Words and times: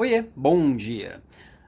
Oiê, 0.00 0.24
bom 0.34 0.74
dia! 0.74 1.22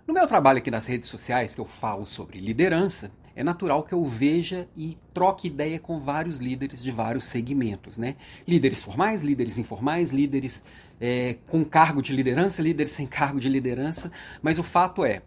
No 0.07 0.15
meu 0.15 0.26
trabalho 0.26 0.57
aqui 0.57 0.71
nas 0.71 0.86
redes 0.86 1.11
sociais, 1.11 1.55
que 1.55 1.61
eu 1.61 1.67
falo 1.67 2.07
sobre 2.07 2.40
liderança, 2.40 3.12
é 3.36 3.44
natural 3.44 3.82
que 3.82 3.92
eu 3.92 4.02
veja 4.06 4.66
e 4.74 4.96
troque 5.12 5.48
ideia 5.48 5.78
com 5.78 6.00
vários 6.00 6.38
líderes 6.38 6.82
de 6.82 6.90
vários 6.90 7.26
segmentos, 7.26 7.98
né? 7.98 8.16
Líderes 8.48 8.82
formais, 8.82 9.21
líderes 9.21 9.58
informais, 9.58 10.12
líderes 10.12 10.64
é, 10.98 11.37
com 11.46 11.62
cargo 11.62 12.00
de 12.00 12.16
liderança, 12.16 12.62
líderes 12.62 12.92
sem 12.92 13.06
cargo 13.06 13.38
de 13.38 13.50
liderança, 13.50 14.10
mas 14.41 14.59
o 14.59 14.62
fato 14.62 15.05
é, 15.05 15.21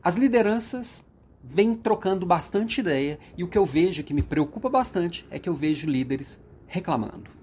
as 0.00 0.14
lideranças 0.14 1.04
vêm 1.42 1.74
trocando 1.74 2.24
bastante 2.24 2.78
ideia 2.78 3.18
e 3.36 3.42
o 3.42 3.48
que 3.48 3.58
eu 3.58 3.66
vejo 3.66 4.04
que 4.04 4.14
me 4.14 4.22
preocupa 4.22 4.68
bastante 4.68 5.26
é 5.32 5.40
que 5.40 5.48
eu 5.48 5.54
vejo 5.56 5.90
líderes 5.90 6.40
reclamando 6.68 7.35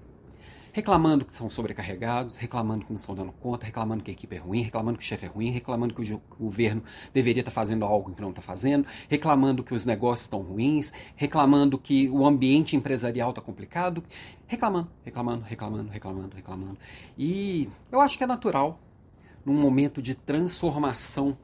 reclamando 0.74 1.24
que 1.24 1.36
são 1.36 1.48
sobrecarregados, 1.48 2.36
reclamando 2.36 2.84
que 2.84 2.92
não 2.92 2.96
estão 2.96 3.14
dando 3.14 3.30
conta, 3.30 3.64
reclamando 3.64 4.02
que 4.02 4.10
a 4.10 4.12
equipe 4.12 4.34
é 4.34 4.40
ruim, 4.40 4.60
reclamando 4.60 4.98
que 4.98 5.04
o 5.04 5.06
chefe 5.06 5.24
é 5.24 5.28
ruim, 5.28 5.48
reclamando 5.50 5.94
que 5.94 6.12
o 6.12 6.20
governo 6.36 6.82
deveria 7.12 7.42
estar 7.42 7.52
fazendo 7.52 7.84
algo 7.84 8.12
que 8.12 8.20
não 8.20 8.30
está 8.30 8.42
fazendo, 8.42 8.84
reclamando 9.08 9.62
que 9.62 9.72
os 9.72 9.86
negócios 9.86 10.22
estão 10.22 10.40
ruins, 10.40 10.92
reclamando 11.14 11.78
que 11.78 12.08
o 12.08 12.26
ambiente 12.26 12.74
empresarial 12.74 13.30
está 13.30 13.40
complicado, 13.40 14.02
reclamando, 14.48 14.90
reclamando, 15.04 15.44
reclamando, 15.44 15.90
reclamando, 15.92 16.34
reclamando. 16.34 16.78
E 17.16 17.68
eu 17.92 18.00
acho 18.00 18.18
que 18.18 18.24
é 18.24 18.26
natural, 18.26 18.80
num 19.46 19.54
momento 19.54 20.02
de 20.02 20.16
transformação 20.16 21.38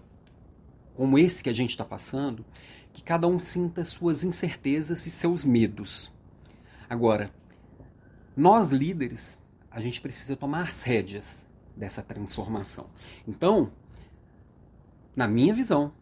como 0.96 1.16
esse 1.16 1.40
que 1.40 1.48
a 1.48 1.54
gente 1.54 1.70
está 1.70 1.84
passando, 1.84 2.44
que 2.92 3.00
cada 3.00 3.28
um 3.28 3.38
sinta 3.38 3.84
suas 3.84 4.24
incertezas 4.24 5.06
e 5.06 5.10
seus 5.10 5.44
medos. 5.44 6.12
Agora, 6.88 7.30
nós 8.40 8.70
líderes, 8.70 9.38
a 9.70 9.82
gente 9.82 10.00
precisa 10.00 10.34
tomar 10.34 10.62
as 10.62 10.82
rédeas 10.82 11.46
dessa 11.76 12.00
transformação. 12.00 12.86
Então, 13.28 13.70
na 15.14 15.28
minha 15.28 15.52
visão, 15.52 15.92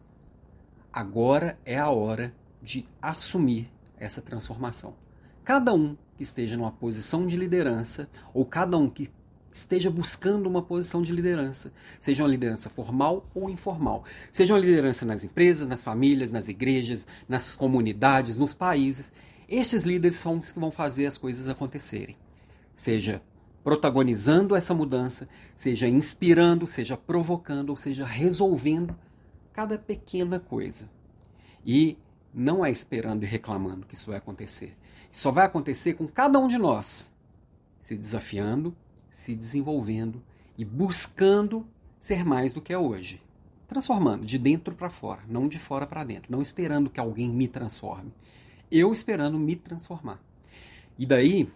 agora 0.91 1.59
é 1.65 1.77
a 1.77 1.89
hora 1.89 2.33
de 2.63 2.87
assumir 3.01 3.69
essa 3.97 4.21
transformação. 4.21 4.95
Cada 5.43 5.73
um 5.73 5.97
que 6.15 6.23
esteja 6.23 6.55
numa 6.55 6.71
posição 6.71 7.27
de 7.27 7.35
liderança, 7.35 8.09
ou 8.33 8.45
cada 8.45 8.77
um 8.77 8.89
que 8.89 9.09
esteja 9.51 9.91
buscando 9.91 10.47
uma 10.47 10.61
posição 10.61 11.01
de 11.01 11.11
liderança, 11.11 11.73
seja 11.99 12.23
uma 12.23 12.29
liderança 12.29 12.69
formal 12.69 13.29
ou 13.35 13.49
informal, 13.49 14.05
seja 14.31 14.53
uma 14.53 14.61
liderança 14.61 15.05
nas 15.05 15.25
empresas, 15.25 15.67
nas 15.67 15.83
famílias, 15.83 16.31
nas 16.31 16.47
igrejas, 16.47 17.05
nas 17.27 17.53
comunidades, 17.53 18.37
nos 18.37 18.53
países, 18.53 19.11
estes 19.49 19.83
líderes 19.83 20.15
são 20.15 20.37
os 20.37 20.53
que 20.53 20.59
vão 20.59 20.71
fazer 20.71 21.05
as 21.05 21.17
coisas 21.17 21.49
acontecerem 21.49 22.15
seja 22.79 23.21
protagonizando 23.61 24.55
essa 24.55 24.73
mudança, 24.73 25.27
seja 25.53 25.85
inspirando, 25.85 26.65
seja 26.65 26.95
provocando, 26.95 27.71
ou 27.71 27.77
seja 27.77 28.05
resolvendo 28.05 28.95
cada 29.51 29.77
pequena 29.77 30.39
coisa. 30.39 30.89
E 31.65 31.97
não 32.33 32.63
é 32.63 32.71
esperando 32.71 33.23
e 33.23 33.27
reclamando 33.27 33.85
que 33.85 33.95
isso 33.95 34.07
vai 34.07 34.17
acontecer. 34.17 34.77
Isso 35.11 35.23
só 35.23 35.31
vai 35.31 35.45
acontecer 35.45 35.95
com 35.95 36.07
cada 36.07 36.39
um 36.39 36.47
de 36.47 36.57
nós 36.57 37.13
se 37.81 37.97
desafiando, 37.97 38.73
se 39.09 39.35
desenvolvendo 39.35 40.23
e 40.57 40.63
buscando 40.63 41.67
ser 41.99 42.23
mais 42.23 42.53
do 42.53 42.61
que 42.61 42.71
é 42.71 42.77
hoje. 42.77 43.21
Transformando 43.67 44.25
de 44.25 44.37
dentro 44.37 44.73
para 44.73 44.89
fora, 44.89 45.21
não 45.27 45.49
de 45.49 45.59
fora 45.59 45.85
para 45.85 46.05
dentro, 46.05 46.31
não 46.31 46.41
esperando 46.41 46.89
que 46.89 46.99
alguém 46.99 47.29
me 47.29 47.47
transforme. 47.47 48.13
Eu 48.71 48.93
esperando 48.93 49.37
me 49.37 49.57
transformar. 49.57 50.23
E 50.97 51.05
daí 51.05 51.51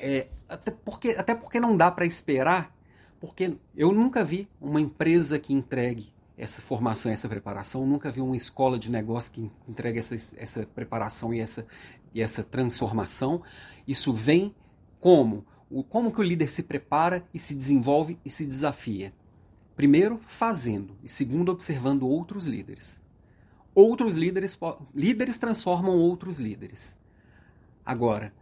é, 0.00 0.28
até, 0.48 0.70
porque, 0.70 1.10
até 1.10 1.34
porque 1.34 1.60
não 1.60 1.76
dá 1.76 1.90
para 1.90 2.06
esperar, 2.06 2.74
porque 3.20 3.56
eu 3.76 3.92
nunca 3.92 4.24
vi 4.24 4.48
uma 4.60 4.80
empresa 4.80 5.38
que 5.38 5.52
entregue 5.52 6.12
essa 6.38 6.62
formação, 6.62 7.12
essa 7.12 7.28
preparação, 7.28 7.86
nunca 7.86 8.10
vi 8.10 8.22
uma 8.22 8.36
escola 8.36 8.78
de 8.78 8.90
negócio 8.90 9.30
que 9.30 9.50
entregue 9.68 9.98
essa, 9.98 10.14
essa 10.14 10.66
preparação 10.74 11.34
e 11.34 11.38
essa, 11.38 11.66
e 12.14 12.22
essa 12.22 12.42
transformação. 12.42 13.42
Isso 13.86 14.10
vem 14.10 14.54
como? 14.98 15.44
Como 15.90 16.10
que 16.10 16.18
o 16.18 16.24
líder 16.24 16.48
se 16.48 16.62
prepara 16.62 17.22
e 17.34 17.38
se 17.38 17.54
desenvolve 17.54 18.18
e 18.24 18.30
se 18.30 18.46
desafia? 18.46 19.12
Primeiro, 19.76 20.18
fazendo, 20.26 20.96
e 21.02 21.08
segundo, 21.08 21.52
observando 21.52 22.08
outros 22.08 22.46
líderes. 22.46 23.00
Outros 23.74 24.16
líderes, 24.16 24.58
líderes 24.94 25.38
transformam 25.38 25.96
outros 25.96 26.38
líderes. 26.38 26.98
Agora, 27.84 28.32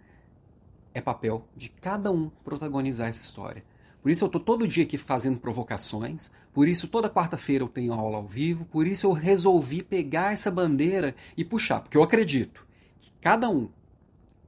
é 0.99 1.03
papel 1.03 1.47
de 1.57 1.69
cada 1.69 2.11
um 2.11 2.29
protagonizar 2.45 3.09
essa 3.09 3.23
história. 3.23 3.65
Por 4.03 4.11
isso 4.11 4.25
eu 4.25 4.27
estou 4.27 4.41
todo 4.41 4.69
dia 4.69 4.85
aqui 4.85 4.97
fazendo 4.97 5.41
provocações, 5.41 6.31
por 6.53 6.69
isso 6.69 6.89
toda 6.89 7.11
quarta-feira 7.11 7.65
eu 7.65 7.69
tenho 7.69 7.93
aula 7.93 8.17
ao 8.17 8.27
vivo, 8.27 8.65
por 8.67 8.87
isso 8.87 9.07
eu 9.07 9.13
resolvi 9.13 9.83
pegar 9.83 10.33
essa 10.33 10.51
bandeira 10.51 11.15
e 11.37 11.45
puxar, 11.45 11.81
porque 11.81 11.97
eu 11.97 12.03
acredito 12.03 12.67
que 13.01 13.11
cada 13.21 13.51
um 13.51 13.69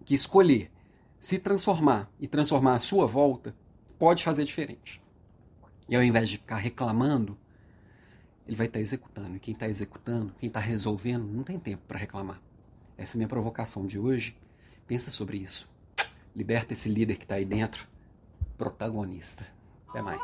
que 0.05 0.15
escolher 0.15 0.71
se 1.19 1.39
transformar 1.39 2.11
e 2.19 2.27
transformar 2.27 2.75
a 2.75 2.79
sua 2.79 3.07
volta 3.07 3.55
pode 3.99 4.25
fazer 4.25 4.45
diferente. 4.45 5.03
E 5.89 5.97
ao 5.97 6.03
invés 6.03 6.31
de 6.31 6.37
ficar 6.39 6.57
reclamando, 6.57 7.37
ele 8.47 8.57
vai 8.57 8.67
estar 8.67 8.79
tá 8.79 8.83
executando. 8.83 9.37
E 9.37 9.41
quem 9.41 9.53
está 9.53 9.69
executando, 9.69 10.33
quem 10.39 10.47
está 10.47 10.61
resolvendo, 10.61 11.25
não 11.25 11.43
tem 11.43 11.59
tempo 11.59 11.83
para 11.87 11.99
reclamar. 11.99 12.41
Essa 12.97 13.15
é 13.15 13.17
a 13.17 13.19
minha 13.19 13.29
provocação 13.29 13.87
de 13.87 13.99
hoje. 13.99 14.37
Pensa 14.87 15.11
sobre 15.11 15.37
isso. 15.37 15.69
Liberta 16.35 16.73
esse 16.73 16.89
líder 16.89 17.17
que 17.17 17.25
está 17.25 17.37
aí 17.37 17.45
dentro. 17.45 17.87
Protagonista. 18.57 19.47
Até 19.89 20.03
mais. 20.03 20.21